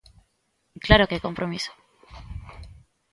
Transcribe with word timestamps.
¡Claro 0.85 1.07
que 1.07 1.15
hai 1.15 1.25
compromiso! 1.27 1.71